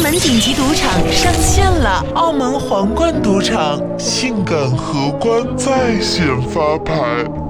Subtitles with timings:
[0.00, 6.94] 澳门顶级赌场上线了，澳门皇冠赌场性感荷官在线发牌，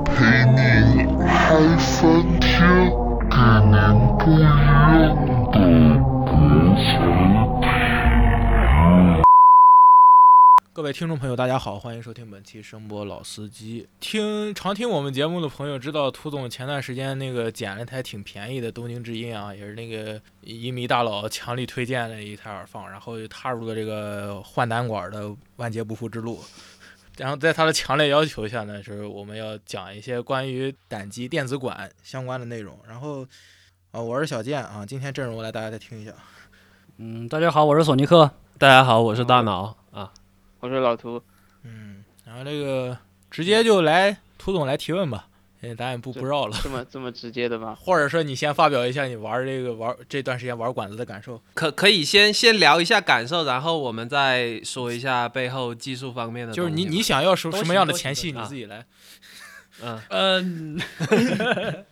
[0.05, 2.59] 陪您嗨翻天，
[3.31, 3.37] 给
[3.71, 3.79] 您
[4.19, 5.15] 不一样
[5.53, 5.57] 的
[6.27, 6.35] 国
[6.75, 7.20] 情
[10.81, 13.87] 各位听众朋友，大家好，欢迎收听本期声波老司机。
[14.01, 26.41] 听常听我们节目的朋友知道，涂总前段时间那个捡了台挺便宜的东京之音啊，也是那个音迷大佬强力推荐的一台耳放，然后又踏入了这个换胆管的万劫不复之路。
[27.19, 32.79] 然后在他的强烈要求下呢，是我们要讲一些关于胆机电子管相关的内容。
[32.89, 33.21] 然后
[33.91, 36.15] 啊，我是小健啊，今天阵容来大家再听一下。
[36.97, 38.31] 嗯，大家好，我是索尼克。
[38.57, 40.11] 大家好，我是大脑啊。
[40.61, 41.23] 我是老涂，
[41.65, 42.97] 嗯，然后这个
[43.31, 45.27] 直接就来涂总来提问吧，
[45.63, 47.75] 哎，咱也不不绕了，这么 这么直接的吗？
[47.81, 56.53] 或者说你先发表一下你玩这个玩这段时间玩管子的感受，可可以先先聊一下感受，然后我们再说一下背后技术方面的。
[56.53, 58.85] 就是你你想要什什么样的前戏，你自己来。
[59.83, 61.85] 嗯 嗯，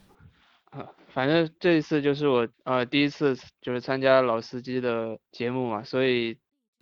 [1.15, 6.37] 反正这一次就是我呃第一次就是参加老司机的节目嘛，所以。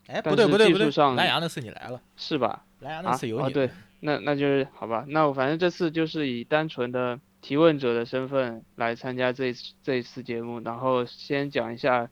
[0.08, 2.64] 哎，不对不对不对，蓝牙那次你来了，是吧？
[2.78, 3.46] 蓝牙那次有你。
[3.46, 3.68] 哦，对，
[4.00, 5.04] 那那就是好吧。
[5.08, 12.08] 那我反正这次就是以单纯的提问者的身份来参加这这一次节目，然后先讲一下，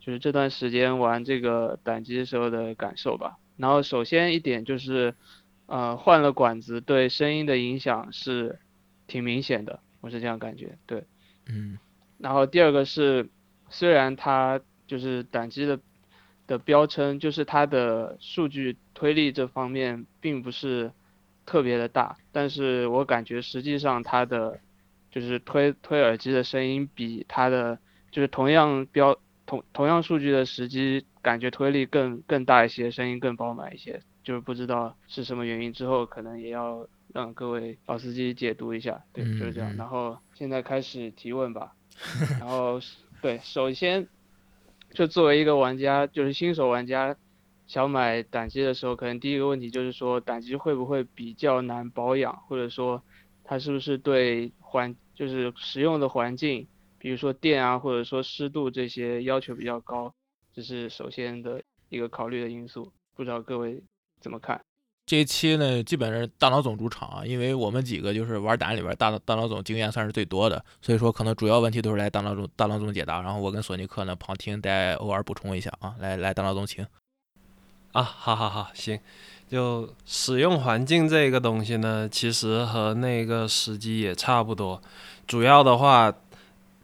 [0.00, 3.38] 就是这段时间玩这个胆机时候的感受吧。
[3.56, 5.14] 然后首先一点就是，
[5.66, 8.58] 呃，换了管子对声音的影响是
[9.06, 10.76] 挺明显的，我是这样感觉。
[10.84, 11.04] 对，
[11.48, 11.78] 嗯。
[12.18, 13.28] 然后第二个是，
[13.68, 15.78] 虽然它就是胆机的。
[16.46, 20.92] 的标称就是它的数据推力这方面并不是
[21.44, 24.60] 特别的大，但是我感觉实际上它的
[25.10, 27.78] 就是推推耳机的声音比它的
[28.10, 39.74] 就是同样标同同样数据的时机感觉推力更更大一些，声音更饱满一些，就是不知道是什么原因，之后可能也要让各位老司机解读一下，对，就是这样。
[39.76, 41.72] 然后现在开始提问吧，
[42.38, 42.80] 然后
[43.20, 44.06] 对，首先。
[44.96, 47.14] 就作为一个玩家，就是新手玩家，
[47.66, 53.02] 想买胆机的时候，可能第一个问题就是说，胆机会不会比较难保养，或者说，
[53.44, 56.66] 它是不是对环，就是使用的环境，
[56.98, 60.14] 比如说电啊，或者说湿度这些要求比较高，
[60.54, 62.90] 这是首先的一个考虑的因素。
[63.14, 63.82] 不知道各位
[64.22, 64.64] 怎么看？
[65.06, 76.84] 这一期呢，基本是大脑总主场啊，因为我们几个就是玩胆里边大大脑总经验算是最多的，所以说可能主要问题都是来大脑总大脑总解答，然后我跟索尼克呢旁听，再偶尔补充一下啊，来来大脑总请。
[77.92, 78.98] 啊，好好好，行，
[79.48, 84.82] 就使用环境这个东西呢，其实和那个时机也差不多，
[85.24, 86.12] 主要的话，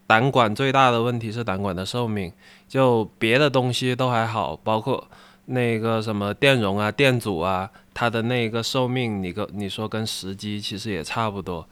[0.07, 2.33] 胆管最大的问题是胆管的寿命，
[2.69, 5.09] 就别的东西都还好，包括。
[5.47, 11.67] 那个什么电容啊、电阻啊，它的那个寿命，你跟你说跟时机其实也差不多。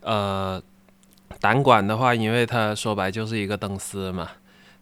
[0.00, 0.60] 呃，
[1.40, 4.28] 胆管的话，因为它说白就是一个灯丝嘛，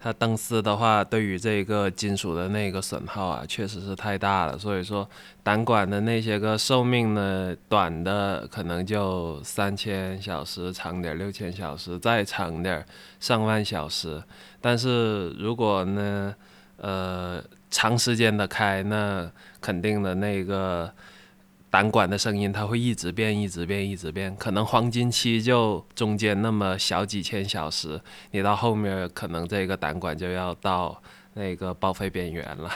[0.01, 4.59] 它灯丝的话，对于这个金属的那个损耗啊，确实是太大了。
[4.59, 5.07] 所以说，
[5.43, 12.84] 胆管的那些个寿命呢，短的可能就三千小时，长点六千小时，再长点
[13.21, 14.22] 上万小时。
[14.62, 16.34] 但是如果呢，
[16.78, 17.45] 呃。
[17.70, 20.92] 长时间的开，那肯定的那个
[21.70, 24.34] 胆管的声音，它会一直变，一直变，一直变。
[24.36, 28.00] 可能黄金期就中间那么小几千小时，
[28.32, 31.00] 你到后面可能这个胆管就要到
[31.34, 32.70] 那个报废边缘了。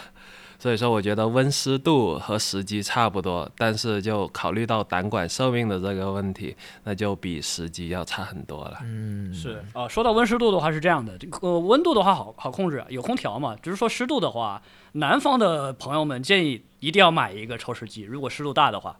[0.58, 8.78] 所以说，我觉得温湿度和时机差不多，但是就考虑到胆管寿命的这个问题，那就比时机要差很多了。
[8.82, 9.86] 嗯，是啊。
[9.88, 13.56] 说到温湿度的话是这样的，这个温度的话好好控制，有空调嘛。
[13.62, 18.96] 只是说湿度的话，南方的朋友们建议一定要买一个抽湿机，如果湿度大的话。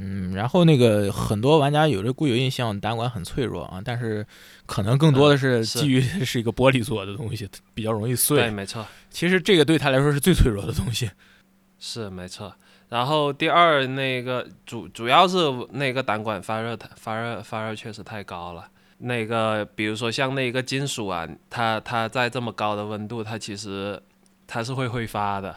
[0.00, 4.24] 嗯，然后那个很多玩家有这固有印象，胆管很脆弱啊，但是
[4.64, 8.38] 可能更多的是基于 是一个玻璃做的东西，比较容易碎。
[8.38, 8.86] 对，没错。
[9.10, 11.10] 其实这个对他来说是最脆弱的东西。
[11.80, 12.54] 是没错。
[12.88, 15.36] 然后第二，那个主主要是
[15.72, 18.68] 那个胆管发热，发热发热确实太高了。
[18.98, 24.00] 那个比如说像那个金属啊，它它在这么高的温度，它其实
[24.46, 25.56] 它是会挥发的，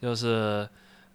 [0.00, 0.66] 就是。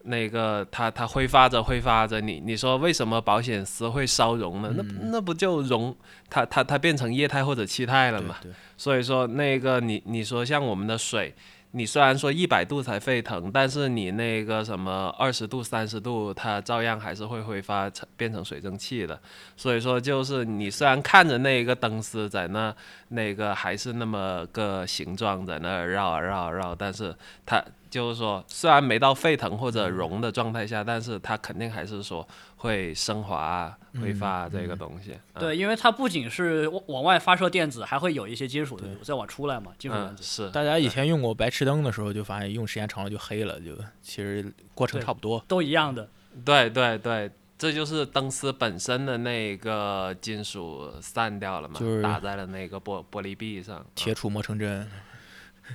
[0.04, 4.72] 那个它它挥发着挥发着，你你说为什么保险丝会烧熔呢？
[4.76, 5.96] 那那不就熔
[6.30, 8.36] 它它它变成液态或者气态了嘛？
[8.78, 11.34] 所以说那个你你说像我们的水，
[11.72, 19.18] 你虽然说一百度才沸腾，但是你那个什么二十度、三十度，它照样还是会挥发成变成水蒸气的。
[19.56, 22.76] 所以说，就是你虽然看着那一个灯丝在那，
[23.10, 27.16] 那个还是那么个形状在那儿绕啊绕啊绕，但是
[27.46, 35.12] 它就是说，虽然没到沸腾或者融的状态下，但是它肯定还是说会升华啊、挥发啊这个东西。
[35.34, 40.24] 嗯对，因为它不仅是往往外发射电子，还会有一些金属的再往出来嘛，金属原嗯，子。
[40.24, 45.44] 是大家以前用过白炽灯的时候，就发现用时间长了就黑了，就其实过程差不多。
[45.46, 46.08] 都一样的，
[46.46, 53.86] 对对对，这就是灯丝本身的那个金属散掉了嘛，就是打在了那个玻玻璃壁上。
[53.96, 54.90] 铁杵磨成针。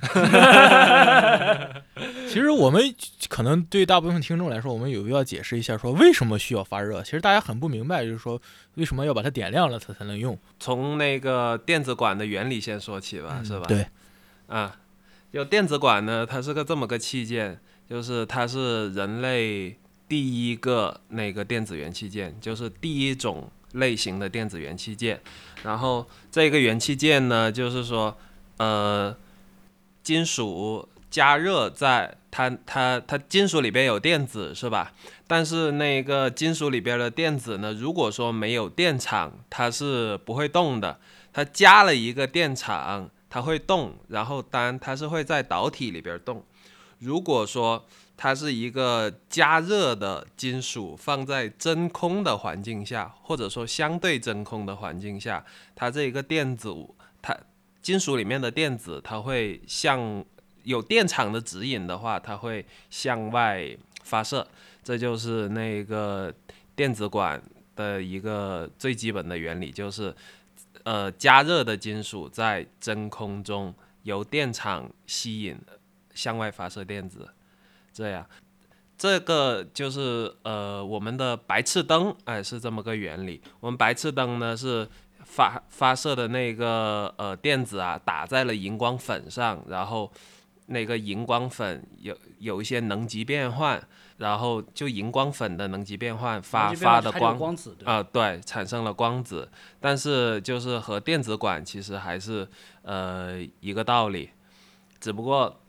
[2.27, 2.93] 其实我们
[3.29, 7.01] 可能对大部分听众来说，我们有必要解释一下，说为什么需要发热。
[7.01, 8.39] 其实大家很不明白，就是说
[8.75, 13.65] 为什么要把它点亮了它才能用，从那个电子管的原理先说起吧，是吧？
[13.67, 13.87] 对，
[14.47, 14.75] 啊，
[15.33, 17.59] 就电子管呢，它是个这么个器件，
[17.89, 19.77] 就是它是人类
[20.07, 25.19] 第一个那个电子元器件，就是第一种类型的电子元器件。
[25.63, 28.15] 然后这个元器件呢，就是说，
[28.57, 29.15] 呃，
[30.07, 34.93] 金属加热在它它它金属里边有电子是吧？
[35.27, 40.97] 但是那个金属里边的电子呢，如果说没有电场，它是不会动的。
[41.33, 46.41] 它加了一个电场，它会动，然后当它是会在导体里边动。
[46.99, 55.43] 如果说它是一个加热的金属放在真空的环境下，或者说相对真空的环境下，
[55.75, 57.37] 它这一个电阻，它
[57.87, 60.21] 金属里面的电子，它会向
[60.63, 63.65] 有电场的指引的话，它会向外
[64.03, 64.45] 发射。
[64.83, 66.33] 这就是那个
[66.75, 67.41] 电子管
[67.77, 70.13] 的一个最基本的原理，就是
[70.83, 73.73] 呃加热的金属在真空中
[74.03, 75.57] 由电场吸引
[76.13, 77.29] 向外发射电子，
[77.93, 78.27] 这样。
[78.97, 83.41] 这个就是呃我们的白炽灯，哎是这么个原理。
[83.61, 84.89] 我们白炽灯呢是
[85.27, 90.11] 发发射的那个呃电子啊打在了荧光粉上，然后
[90.67, 93.81] 那个荧光粉有有一些能级变换，
[94.17, 99.47] 然后就荧光粉的能级变换发发的光光子，对啊、对，产生了光子，
[99.79, 102.47] 但是就是和电子管其实还是
[102.81, 104.31] 呃一个道理，
[104.99, 105.61] 只不过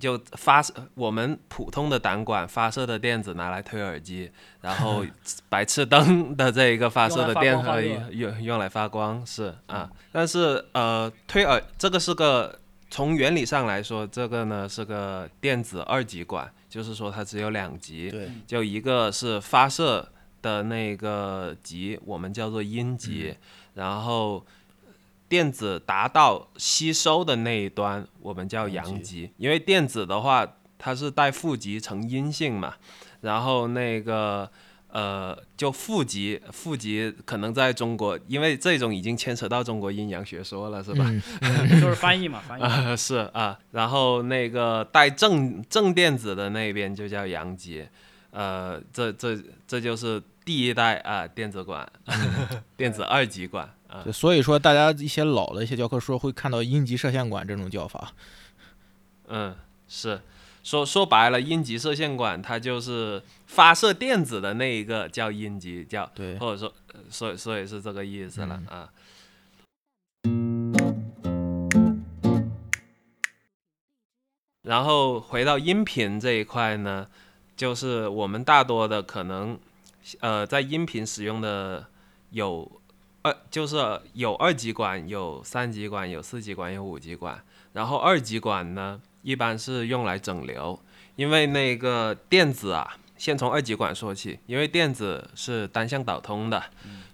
[0.00, 4.30] 就发射我们普通的胆管发射的电子拿来推耳机，
[4.60, 5.04] 然后
[5.48, 12.58] 白炽灯的这一个发射的电荷用用来发光是啊，但是呃推耳这个是个
[12.90, 20.08] 从原理上来说，这个呢是个电子二极管，就是说它只有两极，对，就一个是发射
[20.42, 23.36] 的那个极，我们叫做阴极，
[23.74, 24.44] 然后
[25.28, 29.30] 电子达到吸收的那一端，我们叫阳阳极。
[29.36, 30.46] 因为电子的话，
[30.78, 32.74] 它是带负极呈阴性嘛，
[33.20, 34.50] 然后那个。
[34.88, 41.04] 呃，就负极，负极可能在中国，因为这种已经牵扯到中国阴阳学说了，是吧？
[41.42, 42.62] 嗯， 就是翻译嘛，翻译。
[42.64, 47.86] 啊，是啊，然后那个带正正电子的那边就叫阳极，
[48.30, 51.90] 呃，这这这就是第一代啊电子管，
[52.76, 58.12] 电子 二极管啊，所以说大家一些老的一些教科书会看到阴极射线管这种叫法。
[59.26, 59.56] 嗯，
[59.88, 60.20] 是
[60.62, 68.88] 说说白了，阴极射线管它就是发射电子的那一个叫阴极，叫对，或者说呃所以所以是这个意思了、啊。
[74.62, 77.08] 然后回到音频这一块呢，
[77.56, 79.58] 就是我们大多的可能，
[80.20, 81.86] 呃，在音频使用的
[82.30, 82.80] 有
[83.22, 83.76] 二，就是
[84.14, 87.42] 有二极管、有三极管、有四极管、有五极管。
[87.72, 90.78] 然后二极管呢，一般是用来整流，
[91.16, 96.62] 因为那个电子啊，先从二极管说起，因为电子是单向导通的，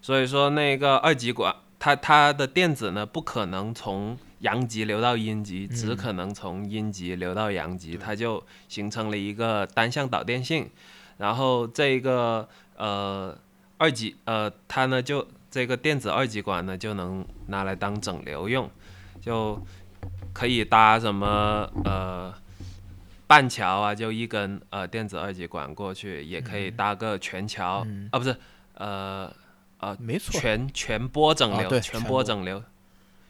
[0.00, 10.68] 所以说那个二极管它它的电子呢，不可能从阳极流到阴极，只可能从阴极流到阳极，它就形成了一个单向导电性。
[11.18, 12.48] 然后这个
[12.82, 13.38] 呃
[13.78, 18.68] 二极呃它呢就这个电子二极管呢就能拿来当整流用，
[19.20, 19.60] 就
[20.32, 22.34] 可以搭什么呃
[23.28, 28.08] 半桥啊，就一根呃电子二极管过去，也可以搭个全桥、嗯。
[28.10, 28.36] 啊，不是
[28.74, 29.32] 呃
[29.78, 32.24] 呃没错，全全波整流，啊全波。
[32.24, 32.64] 整流，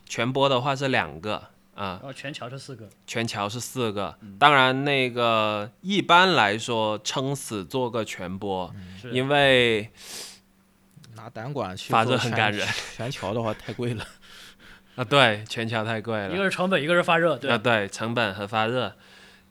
[0.07, 4.17] 全波的话是两个啊，然后全桥是四个，全桥是四个。
[4.21, 9.91] 嗯当然，那个一般来说撑死做个全波，是因为
[11.17, 14.05] 拿胆管去发热很感人全桥的话太贵了。
[14.97, 16.45] 啊，对，全桥太贵了一个。
[16.45, 18.95] 是成本，一个是发热，对啊，，对，成本和发热，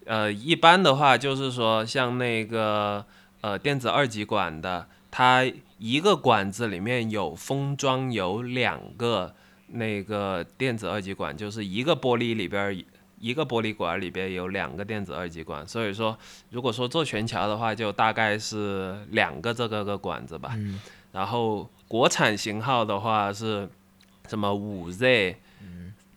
[0.05, 3.03] 呃，一般的话就是说，像那个
[3.41, 5.43] 呃电子二极管的，它
[5.79, 9.33] 一个管子里面有封装有两个
[9.71, 12.83] 那个电子二极管，就是一个玻璃里边
[13.19, 16.17] 一个玻璃管里边有两个电子二极管，所以说
[16.49, 20.53] 如果说做全桥的话，就大概是两个这个个管子吧。
[20.55, 20.79] 嗯
[21.11, 23.67] 然后国产型号的话是
[24.29, 25.35] 什么五 Z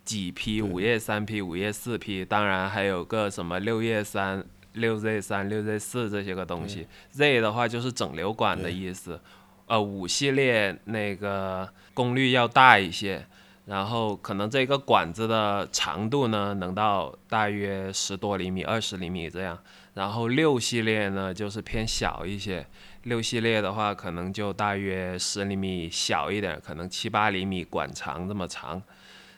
[0.04, 4.44] 几 P、五叶三 P、五叶四 P，当然还有个什么六叶三、
[4.74, 6.86] 六 Z 三、六 Z 四这些个东西。
[7.10, 9.20] Z 的话就是整流管的意思，
[9.66, 13.26] 呃，五系列那个功率要大一些。
[13.66, 19.58] 然后可能这个管子的长度呢，能到大约十多厘米、二十厘米这样。
[19.94, 22.66] 然后六系列呢，就是偏小一些。
[23.04, 28.82] 六系列的话，可能就大约十厘米小一点，可能七八厘米管长这么长。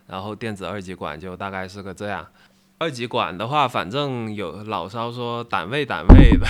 [0.07, 2.27] 然后电子二极管就大概是个这样。
[2.79, 6.47] 二极管的话，反正有老烧说单位单位的，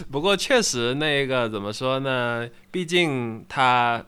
[0.10, 2.48] 不过确实那个怎么说呢？
[2.70, 4.02] 毕竟它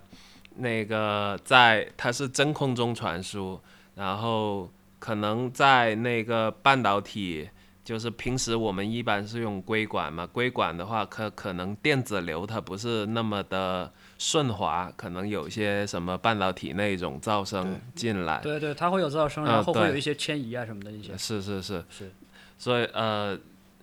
[0.56, 3.60] 那个在它是真空中传输，
[3.94, 7.48] 然后可能在那个半导体，
[7.84, 18.40] 就是平时我们一般是用硅管嘛，硅管的话可可能电子流它不是那么的顺滑，可能有些什么半导体那种噪声进来。
[18.40, 21.16] 对对，它会有噪声，啊然后会有一些迁移啊什么的一些。
[21.18, 22.10] 是是是是，
[22.56, 23.38] 所以呃，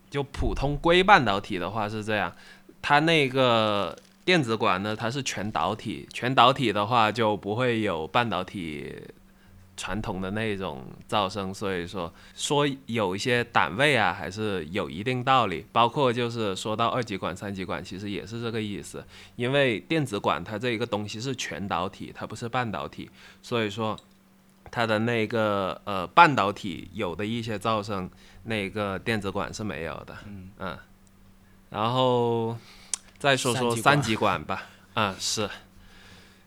[0.10, 2.34] 就普通硅半导体的话是这样，
[2.82, 8.94] 它那个电子管呢，它是全导体，全导体的话就不会有半导体
[9.76, 15.66] 传统的那种噪声，所以说说有一些档位啊，还是有一定道理。
[15.72, 19.04] 包括就是说到二极管、三极管，其实也是这个意思，
[19.36, 23.10] 因为电子管它这一个东西是全导体，它不是半导体，
[23.42, 23.98] 所以说。
[24.74, 28.10] 它的那个呃半导体有的一些噪声，
[28.44, 30.18] 那个电子管是没有的。
[30.60, 30.78] 嗯
[31.70, 32.56] 然后
[33.22, 34.64] 再说说三三极管吧。
[34.96, 35.48] 啊、是。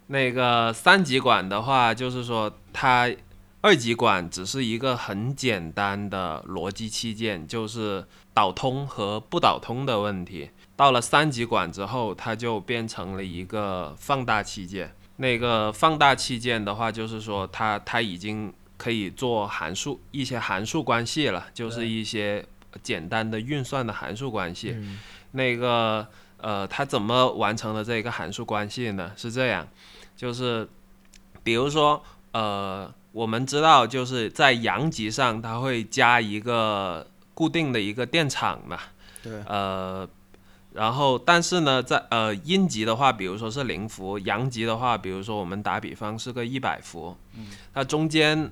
[0.08, 3.08] 那个三极管的话，就是说它
[3.60, 8.04] 二极管只是一个很简单的逻辑器件，就是
[8.34, 10.50] 导通和不导通的问题。
[10.74, 14.92] 到了三极管之后，它就变成了一个放大器件。
[15.16, 22.44] 那个放大器件的话，就是说它它已经可以做函数一些函数关系了，就是一些
[22.82, 24.72] 简单的运算的函数关系。
[24.76, 24.98] 嗯
[25.36, 26.06] 那个
[26.44, 29.10] 呃，它怎么完成的这一个函数关系呢？
[29.16, 29.66] 是这样，
[30.14, 30.68] 就是
[31.42, 38.78] 比如说呃，我们知道就是在阳极上它会加一个固定的一个电场嘛，
[39.22, 40.06] 对，呃，
[40.74, 48.50] 然后但是呢，在呃阴极的话，比如说是零伏，阳极的话，比如说我们打比方是个一百伏，嗯，它中间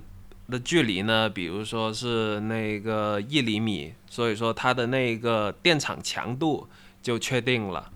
[0.49, 6.67] 的距离呢，比如说是那个一厘米，所以说它的那个电场强度
[7.03, 7.91] 就确定了。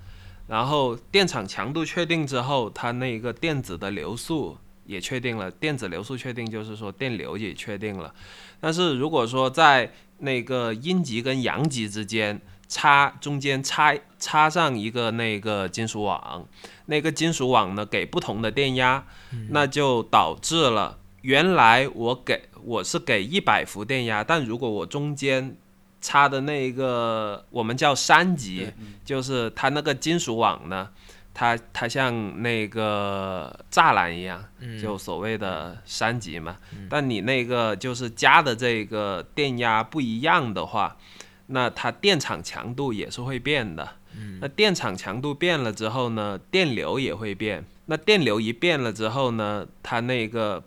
[0.47, 8.13] 然后电场强度确定之后，它那个电子的流速也确定了，电子流速确定就是说电流也确定了。
[8.59, 16.47] 但是如果说在那个阴极跟阳极之间插中间插插上一个那个金属网，
[16.85, 19.05] 那个金属网呢给不同的电压，
[19.49, 25.57] 那就导致了原来我给我是给一百伏电压，但如果我中间
[26.01, 28.71] 插的那一个我们叫山极，
[29.03, 30.89] 就是它那个金属网呢，
[31.33, 36.57] 它它像那个栅栏一样，嗯就所谓的山极嘛。
[36.89, 40.97] 但你那个就是加的这个电压不一样的话，
[41.47, 43.87] 那它电场强度也是会变的。
[44.41, 47.63] 那电场强度变了之后呢，电流也会变。
[47.85, 50.63] 那电流一变了之后呢，它那个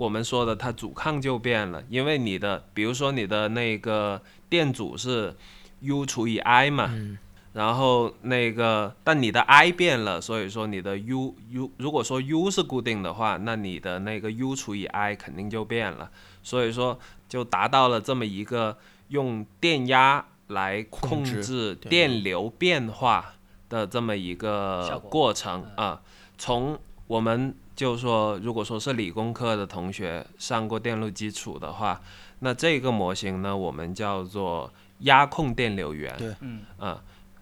[0.00, 5.36] 我们说的它阻抗就变了，因为你的比如说你的那个电阻是
[5.80, 7.18] U 除以 I 嘛，嗯。
[7.52, 16.10] 然后那个，但你的 I 变了，所以说你的 U U 如果说 U 是固定的话，那你的那个 U 除以 I 肯定就变了，
[16.42, 18.78] 所以说就达到了这么一个
[19.08, 23.34] 用电压来控控制电流变化
[23.68, 26.00] 的这么一个过程啊。
[26.38, 31.98] 从我们就说，如果说是理工科的同学上过电路基础的话，
[32.40, 36.14] 那这个模型呢，我们叫做压控电流源。
[36.18, 37.00] 对嗯，嗯，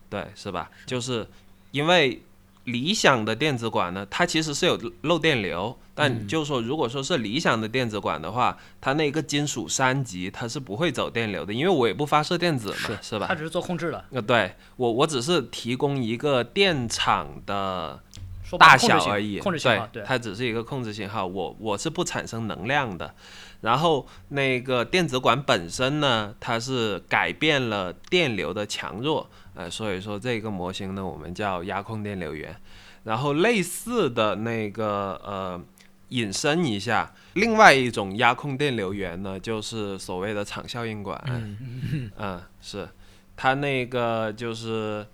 [0.09, 0.71] 对，是吧？
[0.87, 1.27] 就是
[1.73, 2.23] 因为
[2.67, 13.35] 理想的电子管呢，它其实是有漏电流，但就是说，如果说是理想的电子管的话，它那个金属三极它是不会走电流的，因为我也不发射电子嘛，是吧它？
[13.35, 18.01] 只是做控制的，呃，对我我只是提供一个电场的
[18.49, 21.27] 说大小而已，控制信号，对，它只是一个控制信号。
[21.27, 23.15] 我我是不产生能量的。
[23.61, 32.57] 然后那个电子管本身呢，它是改变了电流的强弱，呃，所以说这个模型呢，我们叫压控电流源。
[33.05, 35.61] 然后类似的那个呃，
[36.09, 41.23] 引申一下，另外一种压控电流源呢，就是所谓的场效应管。
[41.27, 42.89] 嗯嗯，是，
[43.37, 45.07] 它那个就是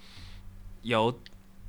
[0.83, 1.13] 由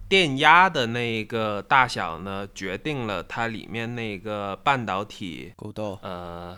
[0.07, 6.57] 电压的那个大小呢，决定了它里面那个半导体沟道，呃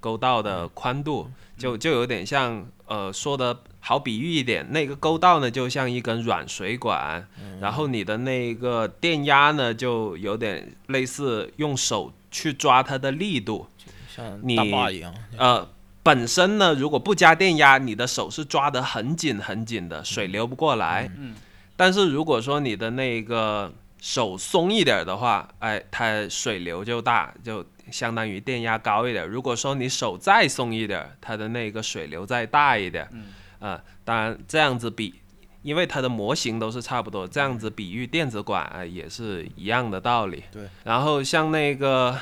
[0.00, 7.26] 沟道的宽度，就就有点像呃说的好比喻一点，那个沟道呢就像一根软水管，
[7.60, 13.68] 然后你的那个电压呢就有点类似用手去抓它的力度，
[14.08, 15.14] 像你大坝一样。
[15.36, 15.68] 呃，
[16.02, 21.10] 本身呢，如果不加电压，你的手是抓得很紧很紧的，水流不过来。
[21.16, 21.34] 嗯。
[21.78, 29.24] 但是如果说你的那个手松一点的话，哎，它水流就大，就相当于电压高一点。
[29.26, 33.08] 如果说你手再松一点，它的那个水流再大一点。
[33.12, 33.26] 嗯。
[33.60, 35.14] 啊、当然这样子比，
[35.62, 40.42] 因为它的模型都是差不多，这样子比喻电子管啊、也是一样的道理。
[40.50, 40.64] 对。
[40.82, 42.18] 然后像那个。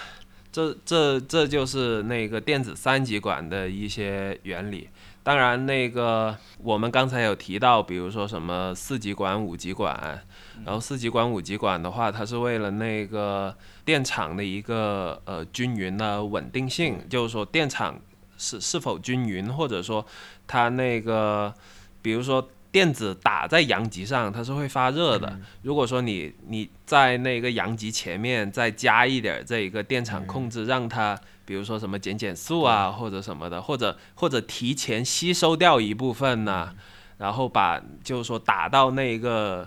[0.53, 4.89] 这这这就是那个电子三极管的一些原理。
[5.27, 10.25] 当然，那个我们刚才有提到，比如说什么四极管、五极管，
[10.65, 13.53] 然后四极管、五极管的话，它是为了那个
[13.85, 17.99] 电场的一个呃均匀的稳定性，就是说电场
[18.39, 20.07] 是是否均匀，或者说
[20.47, 21.53] 它那个，
[22.01, 22.49] 比如说。
[22.73, 25.35] 电子打在阳极上，它是会发热的。
[25.63, 36.75] 如果说你你在那个阳极前面再加一点这一个电场控制，让它比如说什么减减速啊，或者什么的，或者或者提前吸收掉一部分呢、
[37.17, 39.67] 然后把就是说打到那个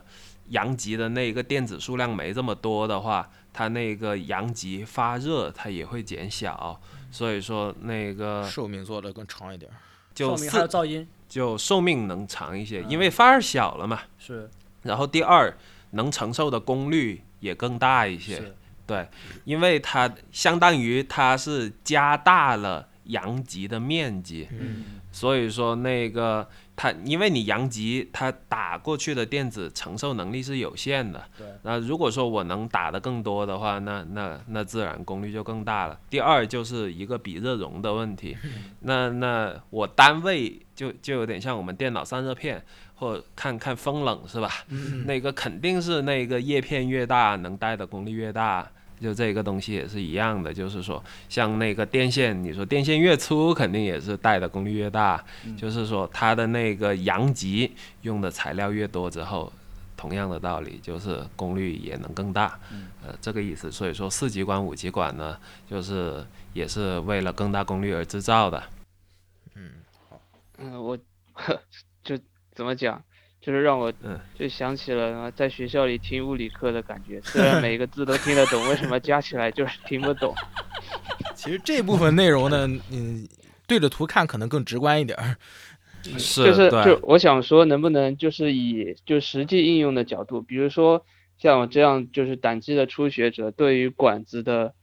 [0.50, 6.80] 阳极的那个电子数量没这么多的话，它那个阳极发热它也会减小。
[7.12, 9.74] 所以说那个寿命做的更长一点儿。
[10.14, 14.02] 就寿命还有噪音，就寿命能长一些，因为发热小了嘛。
[14.20, 14.50] 是
[14.84, 15.58] 然后第二，
[15.92, 18.54] 能承受的功率也更大一些。
[18.90, 19.08] 是，对，
[19.46, 31.24] 因为它相当于它是加大了阳极的面积，嗯，所以说那个它，因为你阳极它打过去的电子承受能力是有限的。
[31.38, 31.48] 对。
[31.64, 36.00] 那如果说我能打得更多的话，那那那自然功率就更大了。
[36.10, 38.38] 第二就是一个比热容的问题，
[38.82, 42.64] 那那我单位就就有点像我们电脑散热片，
[42.96, 44.50] 或看看风冷是吧？
[45.06, 48.72] 那个肯定是那个叶片越大，能带的功率越大。
[49.02, 55.24] 就这个东西也是一样的，就是说，像那个电线，你说电线越粗，肯定也是带的功率越大。
[55.58, 59.52] 就是说，它的那个阳极用的材料越多之后，
[59.96, 62.60] 同样的道理，就是功率也能更大。
[63.02, 63.72] 呃，这个意思。
[63.72, 65.38] 所以说，四极管、五极管呢，
[65.70, 68.62] 就是也是为了更大功率而制造的。
[70.58, 70.98] 嗯，我
[72.04, 72.18] 就
[72.54, 73.02] 怎么讲，
[73.42, 77.22] 就是让我嗯就想起了在学校里听物理课的感觉。
[77.22, 80.34] 虽然每个字都听得懂，为什么加起来就是听不懂？
[81.36, 83.28] 其实这部分内容呢，嗯，
[83.66, 85.38] 对着图看可能更直观一点儿。
[86.18, 91.06] 是，就是就我想说，能不能就是以就实际应用的角度，比如说
[91.38, 94.74] 像我这样就是胆机的初学者，对于管子的，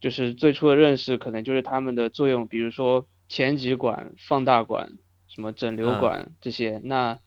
[0.00, 4.92] 就是最初的认识，可能就是它们的作用，比如说前极管、放大管、
[5.28, 6.80] 什么整流嗯管这些。
[6.84, 7.18] 那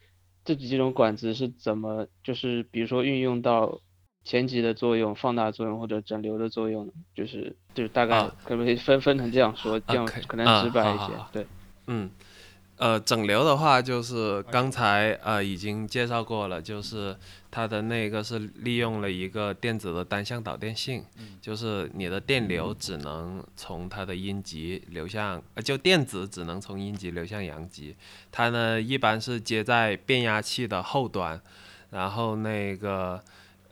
[0.46, 3.82] 这几种管子是怎么，就是比如说运用到
[4.24, 6.90] 前级的作用、放大作用或者整流的作用？
[7.14, 11.30] 就是就是大概啊可不可以分分成这样说，这样可能啊直白一些好好好。
[11.34, 11.46] 对，
[11.88, 12.10] 嗯，
[12.78, 17.16] 呃，整流的话就是刚才呃已经介绍过了，就是
[17.56, 21.02] 它的那个是利用了一个电子的单向导电性，
[21.42, 27.96] 就是你的电流只能从它的阴极流向，呃，就电子只能从阴极流向阳极，
[28.30, 31.40] 它呢一般是接在变压器的后端，
[31.92, 33.24] 然后那个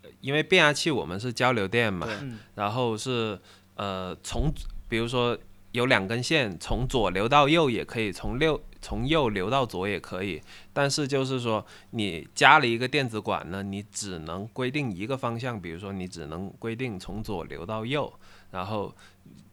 [0.01, 2.39] 呃因为变压器我们是交流电嘛，嗯。
[2.55, 3.37] 然后是
[3.75, 4.49] 呃从
[4.87, 5.37] 比如说
[5.73, 10.39] 有两根线从左流到右也可以，从右从右流到左也可以，
[10.73, 18.13] 但是就是说你加了一个电子管呢，你只能规定一个方向，比如说你只能规定从左流到右，
[18.51, 18.93] 然后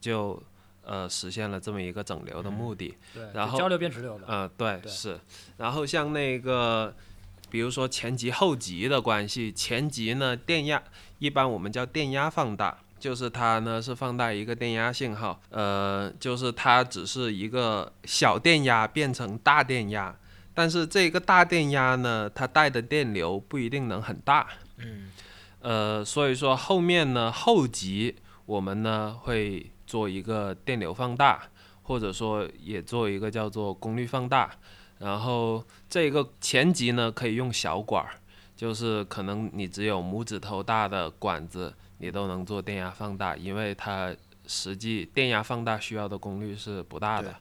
[0.00, 0.42] 就
[0.84, 2.94] 呃实现了这么一个整流的目的。
[3.14, 5.20] 对，然后交流变直流的，呃，对，对是。
[5.56, 6.92] 然后像那个，
[7.48, 10.82] 比如说前级后级的关系，前级呢电压
[11.20, 20.14] 一般我们叫电压放大，就是它呢是放大一个电压信号，呃，就是它只是一个小电压变成大电压，
[20.54, 24.46] 但是这个大电压呢，它带的电流不一定能很大。
[24.76, 25.10] 嗯，
[25.60, 31.42] 呃，所以说后面呢后级我们呢会做一个电流放大，
[31.82, 34.50] 或者说也做一个叫做功率放大。
[34.98, 38.12] 然后这个前级呢可以用小管儿，
[38.54, 44.12] 就是可能你只有拇指头大的管子，你都能做电压放大，因为它
[44.46, 47.32] 实际电压放大需要的功率是不大的。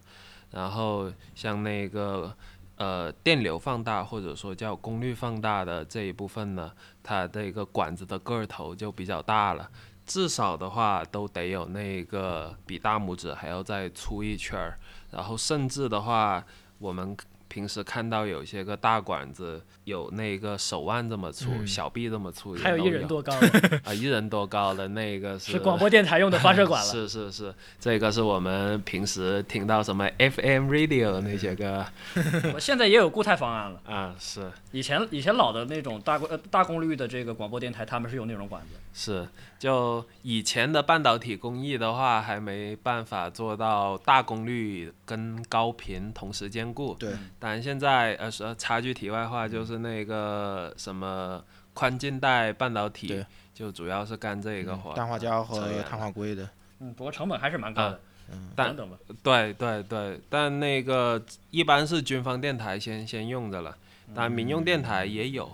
[0.51, 2.35] 然后像那个
[2.75, 9.71] 呃电流放大或者说叫功率放大的这一部分呢，它这个管子的个头就比较大了，
[10.05, 14.77] 至少的话都得有那个比大拇指还要再粗一圈儿，
[15.11, 16.45] 然后甚至的话
[16.77, 17.17] 我们。
[17.49, 26.87] 平时看到有些个大管子有那个手腕这么粗，嗯小臂这么粗，还有一人多高的， 啊，一人多高的那个是是广播电台用的发射管了。
[26.89, 31.85] 是是是，这个是我们平时听到什么 FM radio 那些个
[32.53, 33.81] 我现在也有固态方案了。
[33.85, 38.75] 啊，是以前以前老的那种大呃大功率的这个广播电台，他们是有那种管子。
[38.91, 46.93] 是，就以前的半导体工艺的话，还没办法做到大功率跟高频同时兼顾。
[46.95, 51.41] 对，当然现在呃说插句题外话，就是那个什么
[51.73, 53.23] 宽进带半导体，
[53.53, 54.95] 就主要是干这个活儿。
[54.95, 56.49] 氮化镓和碳化硅的，
[56.79, 58.01] 嗯，不过成本还是蛮高的。
[58.31, 61.19] 嗯，但等等吧，对对对，但那个
[61.51, 63.75] 一般是军方电台先先用着了，
[64.13, 65.51] 当然民用电台也有，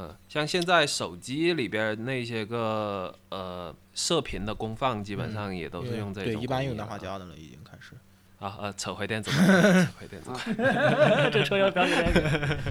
[0.00, 6.96] 嗯、像现在手机里边那些个呃射频的功放，基本上也都是用这种、对，一般用氮化。
[6.96, 7.94] 镓的了，已经开始。
[8.38, 9.44] 啊呃，扯回电子块，
[9.84, 10.54] 扯回电子块。
[11.30, 12.58] 这车要表演那个。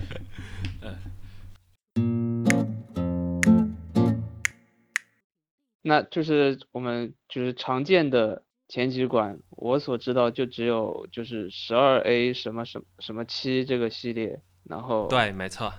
[5.81, 15.71] 那就是我们就是常见的前几管，我所知道就只有就是十二 A 什么什么什么七这个系列，然后对，没错，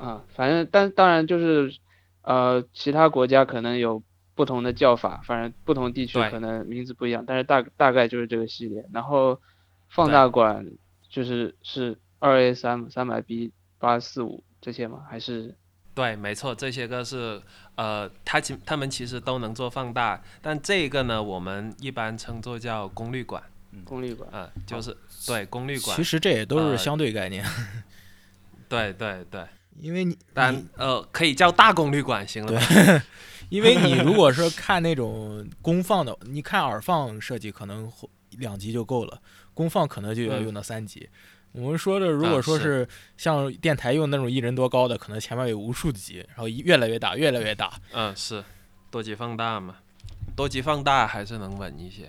[0.00, 1.76] 啊，反正但当然就是
[2.22, 4.02] 呃其他国家可能有
[4.34, 8.84] 不同的叫法，反正不同地区可能名字不一样，但是大大概就是这个系列。
[8.92, 9.38] 然后
[9.88, 10.66] 放大管
[11.08, 15.04] 就是是二 A 三三百 B 八四五这些吗？
[15.08, 15.54] 还是
[15.94, 17.42] 对，没错，这些个是
[17.74, 23.42] 呃，它其它们其实都能做放大，但这个呢，我们一般称作叫功率管，
[23.84, 24.30] 功率管？
[24.32, 27.44] 嗯、就是对功率管其，实这也都呃是相对概念，
[28.68, 29.44] 对 对对，
[29.78, 33.04] 因为你但呃可以叫大功率管行了吧？
[33.50, 37.90] 因为你如果是看那种功放的，你看耳放设计可能
[38.38, 39.20] 两级就够了，
[39.54, 41.08] 功放可能就要嗯用到三级。
[41.52, 47.72] 我们说的，如果说是像电台用那种一人多高的，可能前面有无数级，然后越来越大，越来越大。
[47.92, 48.44] 嗯，是
[48.88, 49.78] 多级放大嘛，
[50.36, 52.08] 多级放大还是能稳一些。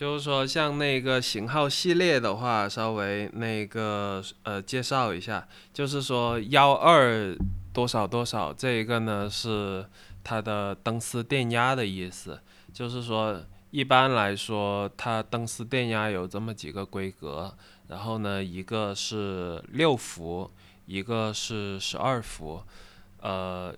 [0.00, 7.36] 就是说，像那个型号系列的话，稍微那个呃介绍一下，就是说幺二
[7.70, 9.84] 多少多少这一个呢是
[10.24, 12.40] 它的灯丝电压的意思，
[12.72, 17.54] 就是说一般来说它灯丝电压有这么几个规格，
[17.88, 20.50] 然后呢一个是六伏，
[20.86, 22.62] 一个是十二伏，
[23.20, 23.70] 呃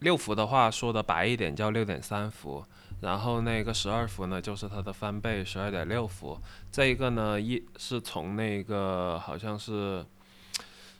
[0.00, 2.64] 六伏的话说的白一点叫六点三伏，
[3.00, 6.38] 然后那个十二伏呢就是它的翻倍十二点六伏。
[6.72, 10.04] 这一个呢一是从那个好像是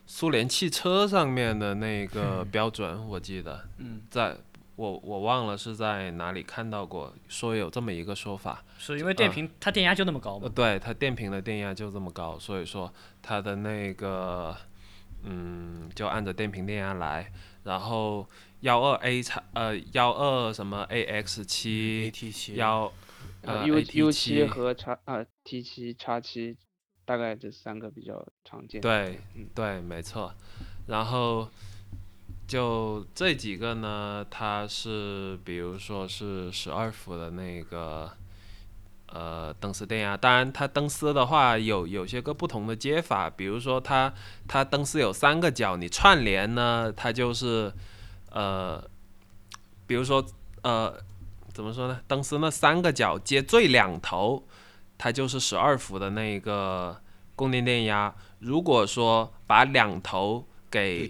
[0.05, 4.35] 苏联汽车上面的那个标准，我记得嗯，在
[4.75, 8.63] 我我忘了是在哪里看到过，说有这么一个说法。
[8.77, 10.51] 是因为电瓶它电压就那么高呃，嘛。
[10.55, 14.55] 对，它电瓶的电压就这么高，所以说它的那个，
[15.23, 17.29] 嗯，就按着电瓶电压来。
[17.63, 18.25] 然后
[18.61, 22.55] 幺二 A 叉呃幺二什么 AX 七 AT 七。
[22.55, 22.91] 幺
[23.43, 24.35] 呃 U U 七。
[24.35, 26.57] 七和叉呃 T 七叉七，
[27.05, 28.81] 大概这三个比较常见。
[28.81, 29.47] 对嗯。
[29.55, 30.33] 对，没错。
[30.87, 31.47] 然后
[32.47, 38.11] 就这几个呢，它是比如说是十二伏的那个
[39.07, 44.13] 呃灯丝电压，当然它灯丝的话有有些个不同的接法，比如说它
[44.47, 47.71] 它灯丝有三个角，你串联呢，它就是
[48.31, 48.83] 呃，
[49.87, 50.25] 比如说
[50.61, 50.93] 呃
[51.53, 51.99] 怎么说呢？
[52.07, 54.43] 灯丝那三个角接最两头，
[54.97, 57.01] 它就是十二伏的那个
[57.35, 58.13] 供电电压。
[58.39, 61.09] 如果说把两头给，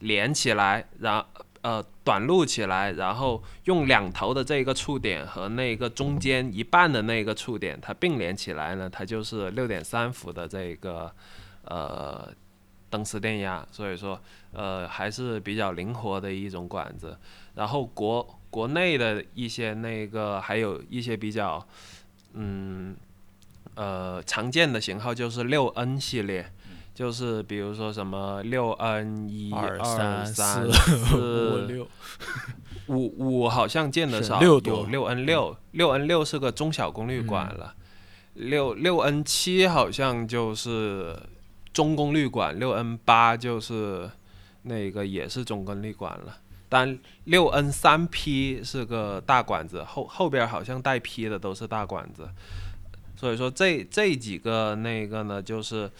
[0.00, 1.24] 连起来，然
[1.62, 11.14] 呃短路起来，然后用两头的这个触点和那个中间一半的那个触点，它并联起来呢，它就是六点三伏的这个
[11.64, 12.28] 呃
[12.94, 14.20] 灯丝电压，所以说
[14.52, 17.18] 呃还是比较灵活的一种管子。
[17.56, 21.66] 然后国国内的一些那个还有一些比较
[22.34, 22.94] 嗯
[23.74, 26.52] 呃常见的型号就是六 N 系列。
[26.94, 31.88] 就是比如说什么六 N 一二三三四五六，
[32.86, 37.74] 五五好像见得少，六有六 N 六，六 N 六是个中小功率管嗯了，
[38.34, 41.18] 六六 N 七好像就是
[41.74, 44.10] 中功率管，六 N 八就是
[44.62, 46.38] 那个也是中功率管了。
[46.68, 52.28] 但六 N 三 P 是个大管子，后后边好像带 P 的都是大管子，
[53.16, 55.90] 所以说这这几个那个呢，就是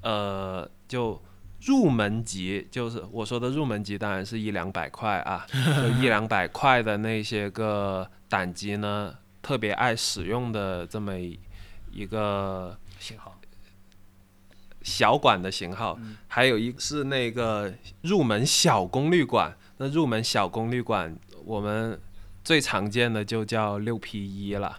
[0.00, 1.20] 呃就
[1.62, 13.37] 入门级，就是我说的入门级，当然是一两百块啊，就 一两百块的那些个胆机呢，特别爱使用的这么一个信号。
[14.82, 19.56] 小管的型号，还有一个是那个入门小功率管。
[19.80, 22.00] 那入门小功率管，我们
[22.42, 24.76] 最常见的就叫六 P 一了。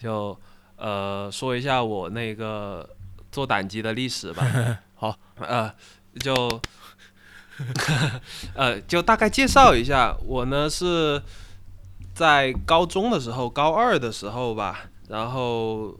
[0.00, 0.38] 就
[0.76, 2.88] 呃说一下我那个
[3.30, 4.46] 做胆机的历史吧。
[4.96, 5.70] 好，呃，
[6.20, 6.60] 就
[8.54, 11.22] 呃就大概介绍一下，我呢是
[12.14, 15.94] 在高中的时候，高二的时候吧，然后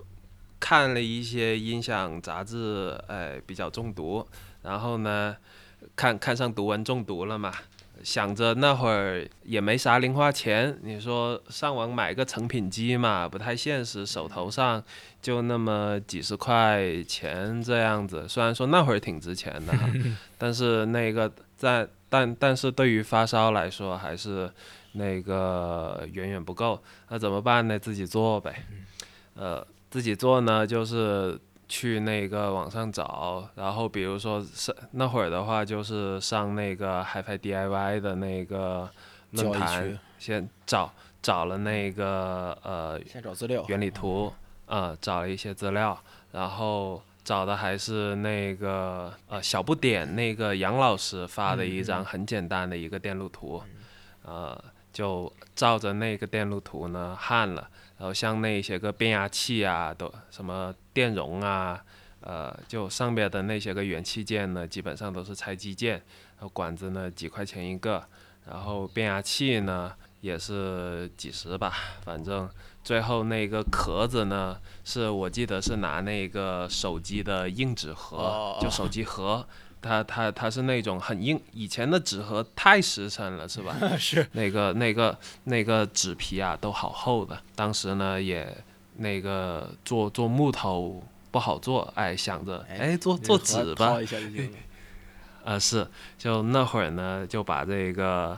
[0.61, 4.27] 看了一些音响杂志，哎，比较中毒，
[4.63, 5.37] 然后呢，
[5.95, 7.55] 看看上读文中毒了嘛，
[8.03, 14.83] 想着那会儿也没啥零花钱，你说上网买个成品机嘛，不太现实，手头上
[15.23, 19.89] 就那么几十块钱这样子，虽然说那会儿挺值钱的哈，
[20.37, 24.51] 但是那个在但但是对于发烧来说还是
[24.93, 27.79] 那个远远不够，那怎么办呢？
[27.79, 28.65] 自己做呗，
[29.35, 29.65] 呃。
[29.91, 38.91] 自己做呢，就是去那个网上找，然后比如说上那会儿的话，就是上那个 HiFi DIY 的那个
[39.31, 43.65] 论坛，先找找了那个呃先找资料。
[43.69, 44.33] 原理图，
[44.67, 45.99] 呃，找了一些资料，
[46.33, 53.63] 然后找的还是那个呃小不点那个杨老师发的一张很简单的一个电路图，
[54.23, 57.69] 呃，就照着那个电路图呢焊了。
[57.99, 61.85] 然后像那些个变压器啊，都什么电容啊，
[62.21, 65.95] 呃，就上边的那些个元器件呢，基本上都是拆机件，
[66.37, 68.03] 然后管子呢几块钱一个，
[68.47, 72.49] 然后变压器呢也是几十吧，反正
[72.85, 79.47] 最后那个壳子呢，是我记得是拿那个手机的硬纸盒，哦就手机盒。
[79.81, 83.77] 它它它是那种很硬，以前的纸盒太实诚了，是吧？
[83.97, 87.41] 是那个那个那个纸皮啊，都好厚的。
[87.55, 88.53] 当时呢，也
[88.97, 94.59] 那个做做木头不好做，哎，想着哎做做纸吧掏，一下就行了。
[95.45, 95.87] 呃是，
[96.19, 98.37] 就那会儿呢，就把这个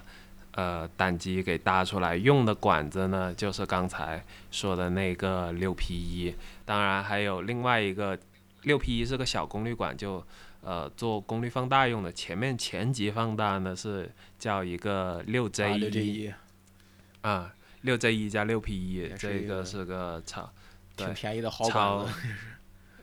[0.53, 6.35] 呃胆机给搭出来，用的管子呢，就是刚才说的那个六 P 一，
[6.66, 8.18] 当然还有另外一个
[8.62, 10.22] 六 P 一是个小功率管，就。
[10.62, 16.33] 呃，做功率放大用的，前面前级放大呢是叫一个六 J 一一
[17.23, 20.51] 啊，六 J 一加六 P 一这个是个超，
[20.94, 22.14] 对挺便宜的好超管子。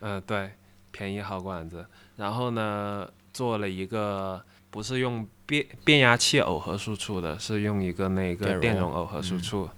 [0.01, 0.51] 嗯、 对，
[0.91, 1.83] 便宜好管子。
[2.17, 4.39] 然后呢，做了一个
[4.69, 9.69] 不是用变变压器耦合输出的，是用一个那个电容耦合输嗯出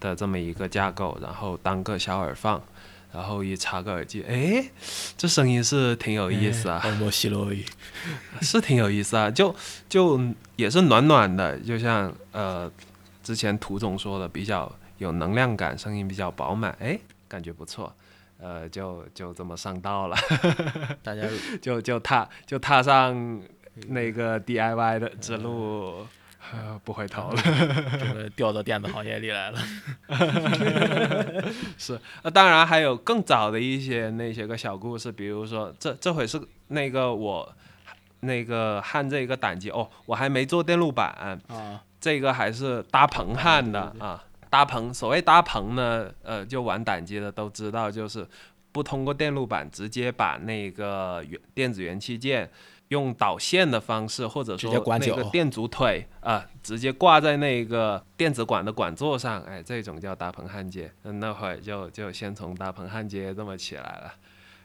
[0.00, 2.60] 的这么一个架构，然后当个小耳放。
[3.12, 4.64] 然后一插个耳机，哎，
[5.16, 6.80] 这声音是挺有意思啊。
[8.40, 9.54] 是挺有意思啊，就
[9.88, 10.20] 就
[10.56, 12.70] 也是暖暖的，就像呃
[13.22, 17.92] 之前涂总说的，比较有能量感，声音比较饱满，哎，感觉不错，
[18.38, 20.16] 呃，就就这么上道了，
[21.02, 21.22] 大家
[21.60, 23.42] 就就踏就踏上
[23.88, 26.06] 那个 DIY 的之路，
[26.52, 27.42] 呃， 不回头了。
[27.42, 29.58] 这个掉到电子行业里来了。
[31.78, 37.54] 是，那，当然还有更早的一些那些个小故事，比如说这这回是那个我
[38.20, 44.24] 那个焊这个胆机哦，我还没做电路板，啊，这个还是搭棚焊的啊。
[44.50, 48.26] 搭棚，所谓搭棚呢，呃，就玩胆机的都知道，就是
[48.72, 52.50] 不通过电路板，直接把那个元电子元器件
[52.90, 60.92] 用导线的方式，或者直说那个电阻腿啊、直接挂在那个电子管的管座上，哎，这种叫搭棚焊接。
[61.04, 64.14] 嗯那会儿就就先从搭棚焊接这么起来了，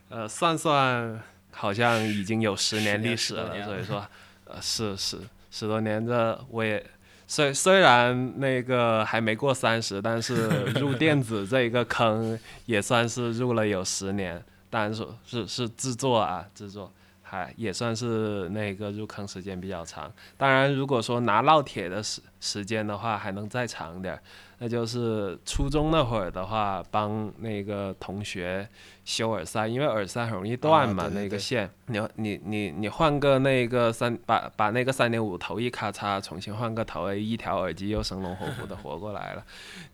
[0.08, 4.04] 呃，算算好像已经有十年历史了，所以说，
[4.44, 5.18] 呃，是是
[5.50, 6.84] 十多年这我也。
[7.28, 16.92] 虽虽然那个还没过三十，但是入电子这一个坑也算是入了有十年，当然说是是制作啊，制作
[17.28, 20.12] 还也算是那个入坑时间比较长。
[20.36, 24.22] 当然，如果说拿烙铁的时时间的话，还能再长点儿。
[24.58, 28.66] 那就是初中那会儿的话，帮那个同学
[29.04, 39.44] 修耳塞，因为耳塞很容易断嘛，啊对对对那个线，你你你你换个那个三把把那个三点五头一咔嚓，重新换个头，哎一条耳机又生龙活虎的活过来了。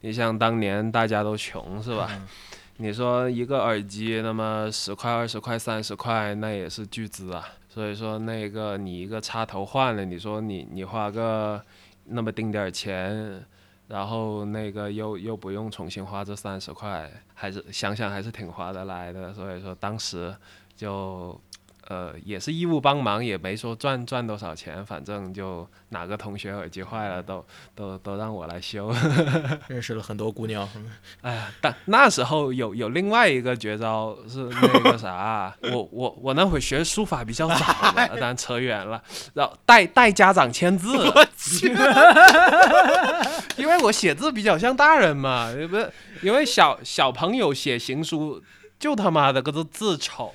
[0.02, 2.08] 你像当年大家都穷是吧？
[2.12, 2.28] 嗯
[2.78, 7.46] 你说一个耳机，那么十块、二十块、三十块，那也是巨资啊。
[7.68, 11.62] 所以说那个你一个插头换了，你说你你花个
[12.06, 13.44] 那么丁点儿钱，
[13.88, 19.32] 然后那个又又不用重新花这三十块，还是想想还是挺划得来的。
[19.32, 20.34] 所以说当时
[20.76, 21.38] 就
[21.92, 28.90] 呃也是义务帮忙，也没说赚赚多少钱，反正就哪个同学耳机坏了都都都让我来修。
[29.68, 30.66] 认识了很多姑娘，
[31.20, 37.56] 哎呀，但那时候有有另外一个绝招是那个啥，我 我我那会学书法比较早
[37.92, 39.02] 嘛，当然扯远了，
[39.34, 40.96] 然后带带家长签字，
[43.58, 48.42] 因为我写字比较像大人嘛，不是因为小小朋友写行书
[48.78, 50.32] 就他妈的个字字丑。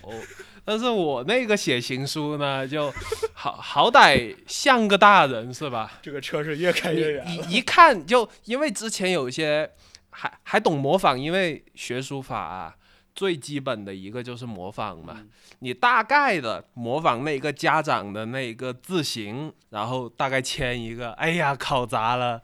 [0.69, 2.93] 但是我那个写行书呢，就
[3.31, 5.93] 好好歹像个大人是吧？
[6.01, 7.31] 这个车是越开越远了。
[7.31, 9.71] 一一看就，因为之前有一些
[10.09, 12.75] 还还懂模仿，因为学书法啊，
[13.15, 15.21] 最基本的一个就是模仿嘛。
[15.59, 22.41] 你大概的模仿那个家长的那个字形，然后大概签一个，哎呀，考砸了，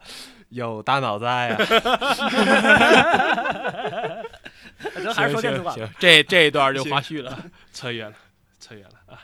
[0.48, 1.58] 有大脑在啊。
[4.94, 5.86] 这还是说行电子管行。
[5.86, 7.38] 行，这这一段就花絮了。
[7.74, 8.16] 扯远了，
[8.60, 9.18] 扯远了啊。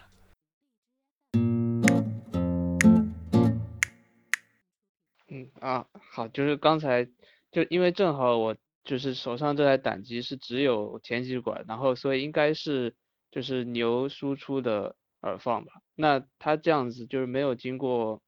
[5.29, 7.05] 嗯啊，好，就是刚才
[7.53, 12.97] 就因为正好我就是手上这台胆机是只有前级管，然后所以应该是
[13.31, 15.75] 就是牛输出的耳放吧。
[15.95, 18.21] 那它这样子就是没有经过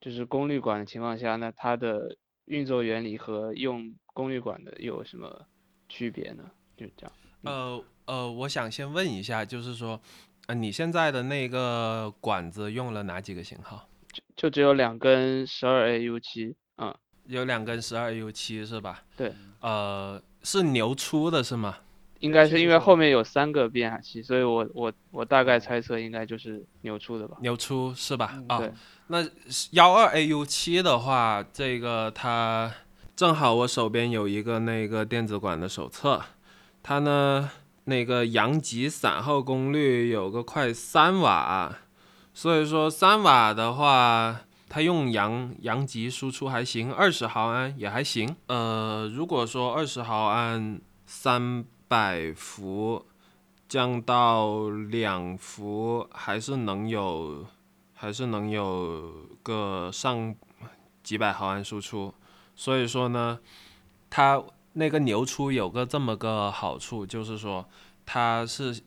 [0.00, 5.46] 就是功率管的情况下，那它的运作原理和用功率管的有什么
[5.88, 6.50] 区别呢？
[6.76, 7.12] 就这样。
[7.42, 10.00] 呃呃，我想先问一下，就是说，
[10.46, 13.88] 呃，你现在的那个管子用了哪几个型号？
[14.34, 16.94] 就只有两根十二 AU 七，嗯，
[17.26, 19.02] 有两根十二 U 七是吧？
[19.16, 19.32] 对。
[19.60, 21.76] 呃，是牛出的是吗？
[22.20, 27.36] 应该是因为后面有三个变压器，所以我我我大概猜测应该就是牛出的吧。
[27.40, 28.42] 牛出是吧？
[28.48, 28.72] 啊、对，
[29.08, 29.18] 那
[29.72, 32.72] 幺二 AU 七的话，这个它
[33.14, 36.22] 正好我手边有一个那个电子管的手册，
[36.88, 37.50] 它呢
[37.86, 41.76] 那个阳极散耗功率有个快三瓦，
[42.32, 48.36] 所以说三瓦的话，它用阳阳极输出还行，二十毫安也还行。
[48.46, 53.04] 呃，如果说二十毫安三百伏
[53.68, 57.44] 降到两伏，还是能有。
[57.98, 59.10] 还是能有
[59.42, 60.34] 个上
[61.02, 62.12] 几百毫安输出，
[62.54, 63.38] 所以说呢，
[64.10, 64.42] 它
[64.76, 67.66] 那个牛出有个这么个好处，就是说
[68.04, 68.80] 它是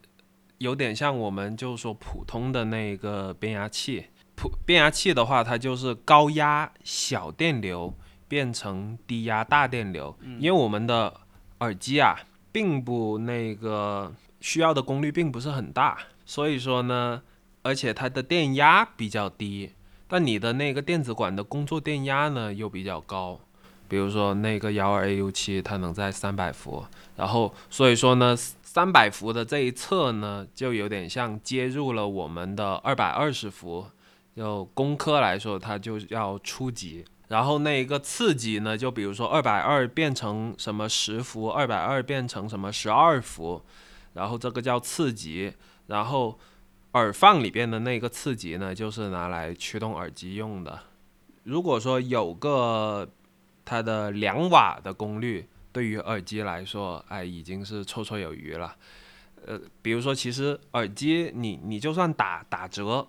[0.60, 7.93] 有点像我们就说普通的那个变压器，普变压器的话，它就是高压小电流
[8.28, 11.21] 变成低压大电流，因为我们的
[11.60, 12.17] 耳机啊，
[12.52, 17.21] 并不那个需要的功率并不是很大，所以说呢。
[17.62, 19.73] 而且它的电压比较低，
[20.08, 23.38] 但你的那个电子管的工作电压呢又比较高，
[23.89, 26.86] 比如说那个幺二 AU 七，它能在三百伏，
[27.17, 33.86] 然后所以说呢，三百伏的这一侧呢，就有点像接入了我们的二百二十伏，
[34.36, 37.04] 就工科来说，它就要初级。
[37.28, 43.62] 然后那一个次级呢，就比如说二百二变成什么十伏，二百二变成什么十二伏，
[44.13, 45.54] 然后这个叫次级，
[45.88, 46.39] 然后。
[46.93, 50.80] 耳放里边的那个次级呢，就是拿来驱动耳机用的。
[51.43, 53.08] 如果说有个
[53.69, 58.75] 它的两瓦的功率，对于耳机来说，哎，已经是绰绰有余了。
[59.45, 63.05] 呃，比如说，其实耳机你你就算打打折，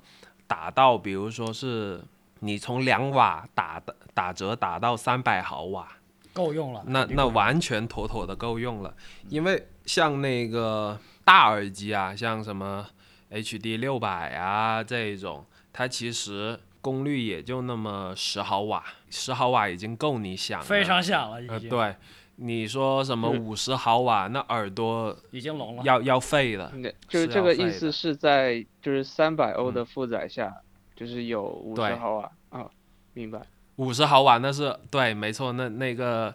[0.47, 2.05] 打到比如说是
[2.41, 5.89] 你从两瓦打的打折打到三百毫瓦，
[6.35, 6.85] 够用了。
[6.87, 8.95] 那那完全妥妥的够用了。
[9.31, 12.87] 因为像那个大耳机啊，像什么。
[13.33, 21.69] HD 六百啊，这种它其实功率也就那么十毫瓦，十毫瓦已经够你响了，非常响了，已呃，经。
[21.69, 21.95] 对，
[22.37, 25.83] 你说什么五十毫瓦，那耳朵已经聋了。
[25.85, 26.73] 要要废了。
[26.83, 30.55] 对，就是这个意思是在就是三百欧的负载下，
[30.97, 32.67] 就是有五十毫瓦啊，
[33.13, 33.41] 明白？
[33.77, 36.35] 五十毫瓦那是对，没错，那那个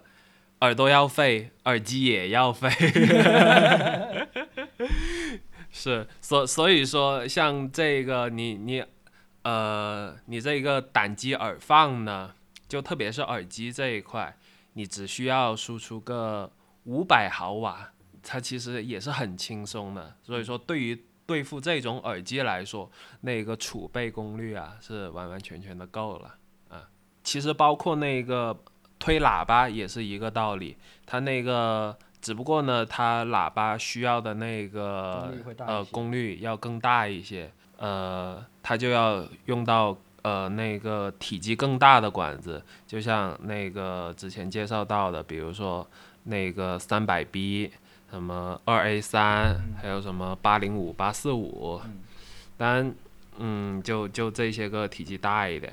[0.60, 2.70] 耳朵要废，耳机也要废。
[5.70, 8.82] 是，所所以说，像这个你你，
[9.46, 12.34] 呃，你这个胆机耳放呢，
[12.66, 14.36] 就特别是耳机这一块，
[14.72, 16.50] 你只需要输出个
[16.82, 17.92] 五百毫瓦，
[18.24, 20.16] 它其实也是很轻松的。
[20.24, 22.90] 所以说，对于对付这种耳机来说，
[23.20, 26.34] 那个储备功率啊是完完全全的够了
[26.68, 26.82] 啊。
[27.22, 28.58] 其实包括那个
[28.98, 30.76] 推喇叭也是一个道理，
[31.06, 45.86] 它那个只不过呢，它喇叭需要的那个呃功率要更大一些，呃，它就要用到呃那个体积更大的管子，就像那个之前介绍到的，比如说
[46.24, 47.70] 那个三百 B，
[48.10, 51.80] 什么二 A 三，还有什么八零五、八四五，
[52.56, 52.94] 当然，
[53.38, 55.72] 嗯，就就这些个体积大一点。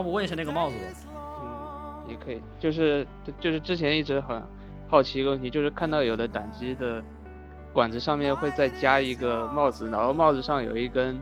[0.00, 0.76] 要不问一下那个帽子？
[1.12, 3.06] 嗯，也可以，就是
[3.38, 4.42] 就是之前一直很
[4.88, 7.04] 好奇一个问题，就是看到有的胆机的
[7.70, 11.20] 管子上面会再加一个帽子，然后帽子上有一根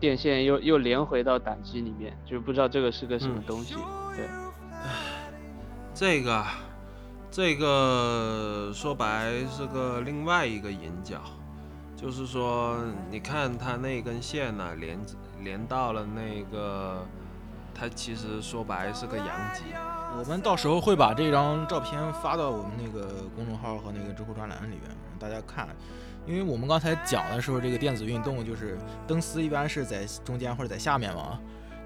[0.00, 3.74] 电线又又连回到胆机里面，就不知道这个是个什么嗯东西。
[4.16, 4.26] 对，
[5.92, 6.42] 这个，
[7.30, 11.20] 这个说白是个另外一个引脚，
[11.94, 12.78] 就是说，
[13.10, 14.98] 你看它那根线呢、连
[15.42, 17.06] 连到了那个，
[17.78, 19.62] 它其实说白是个阳极，
[20.18, 25.68] 我们到时候会把这张照片发到我们那个公众号和那个知乎专栏里面，让大家看。
[26.26, 28.76] 因为我们刚才讲的时候，这个电子运动就是
[29.06, 31.38] 灯丝一般是在中间或者在下面嘛，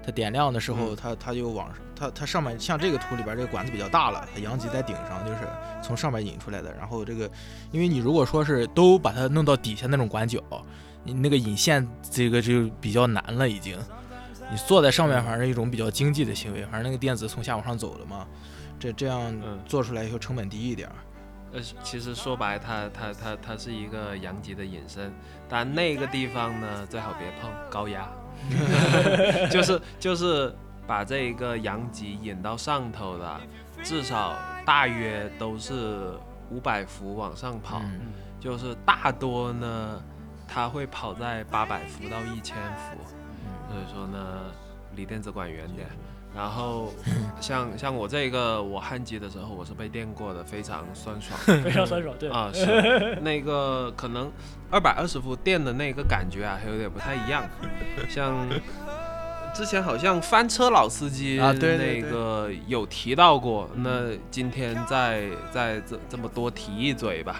[0.03, 5.47] 它点亮的时候，嗯它它就往它它上面像这个图里边这个管子比较大了，它阳极在顶上，就是
[5.81, 6.73] 从上面引出来的。
[6.73, 7.29] 然后这个，
[7.71, 10.41] 因为你如果说是都把它弄到底下那种管脚，
[11.03, 13.77] 你那个引线这个就比较难了已经。
[14.51, 18.27] 你坐在上面反正是一种比较经济的行为，反正那个电子从下往上走了嘛，
[18.79, 20.95] 这这样嗯做出来以后成本低一点儿。
[21.53, 25.13] 呃，其实说白，它它它它是一个阳极的引申，
[25.47, 28.09] 但那个地方呢，最好别碰高压，
[29.51, 30.53] 就是就是
[30.87, 33.41] 把这一个阳极引到上头的，
[33.83, 34.35] 至少
[34.65, 36.11] 大约都是
[36.49, 38.11] 五百伏往上跑，嗯。
[38.39, 40.03] 就是大多呢，
[40.45, 42.97] 它会跑在八百伏到一千伏，
[43.69, 44.41] 所以说呢，
[44.95, 45.87] 离电子管远点。
[46.35, 46.91] 然后
[47.39, 51.39] 像像我这个我焊接的时候，我是被电过的，非常酸爽。
[51.63, 54.31] 非常酸爽，对，啊，是那个可能
[54.71, 57.47] 二百二十伏电的那个感觉啊，还有点不太一样。
[58.09, 58.49] 像
[59.53, 67.39] 之前好像翻车老司机啊那个有提到过，那今天再再这这么多提一嘴吧。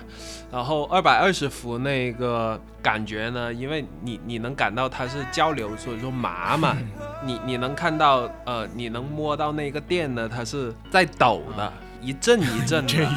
[0.51, 6.77] 然后二百二十伏那个感觉呢，因为你你能感到它是交流，所以说麻嘛。
[7.25, 13.07] 你你能看到呃，你能摸到那个电呢，它是在抖的，一阵一阵的。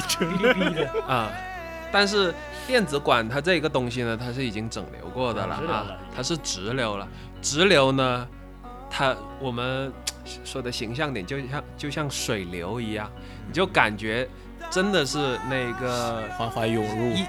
[1.07, 1.31] 啊，
[1.93, 2.33] 但是
[2.67, 7.07] 电子管它这个东西呢，它是已经整流过的了啊它是直流了。
[7.43, 8.27] 直流呢，
[8.97, 9.93] 它我们
[10.43, 13.11] 说的形象点，就像就像水流一样，
[13.47, 14.27] 你就感觉
[14.71, 17.23] 真的是那个缓缓涌入，一，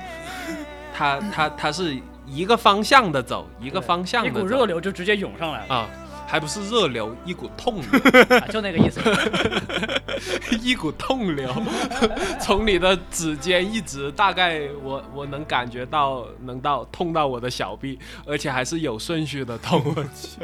[0.96, 5.90] 它它它是一个方向的走，一个方向的走一股热流就直接涌上来了，啊。
[6.28, 8.00] 还不是热流，一股痛流，
[8.38, 9.00] 啊就那个意思。
[10.62, 11.50] 一股痛流，
[12.42, 19.82] 从你的指尖一直大概我我能感觉到能到痛到我的小臂，而且还是有顺序的痛。
[19.96, 20.42] 我去，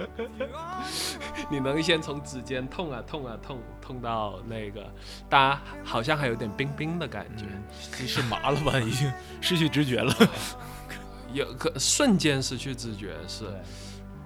[1.49, 4.81] 你能先从指尖痛啊痛啊痛痛到那个，
[5.27, 7.43] 当然好像还有点冰冰的感觉，
[7.99, 8.79] 你是麻了吧？
[8.79, 9.11] 已经
[9.41, 10.15] 失去知觉了。
[11.33, 13.51] 有个瞬间失去知觉是，对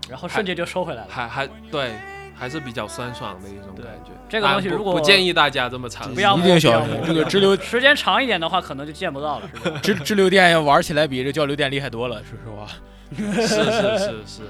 [0.09, 1.07] 然后瞬间就收回来了。
[1.09, 1.91] 还还对
[2.35, 4.11] 还是比较酸爽的一种感觉。
[4.29, 9.49] 这个东西如果不建议大家这么尝试一定小心这个直流 时间长一点的话可能就见不到了
[9.81, 12.67] 直直 流电要玩起来比这交流电厉害多了说实话。
[13.15, 14.41] 是是是是。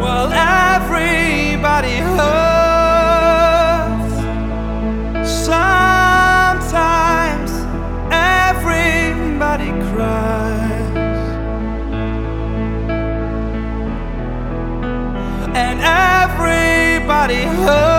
[0.00, 4.14] Well everybody hurts.
[5.48, 7.50] Sometimes
[8.12, 10.77] everybody cry
[15.58, 17.97] and everybody hurts.